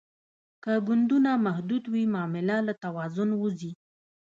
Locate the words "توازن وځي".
2.83-3.71